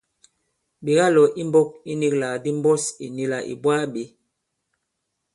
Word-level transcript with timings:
Ɓè 0.83 0.91
kalɔ̀ 0.99 1.25
i 1.41 1.43
mbɔ̄k 1.49 1.69
i 1.91 1.93
nīglàk 1.99 2.35
ndi 2.39 2.49
mbɔs 2.59 2.83
ì 3.03 3.05
nì 3.15 3.23
là 3.31 3.39
ì 3.51 3.53
bwaa 3.61 3.83
bě. 3.93 4.03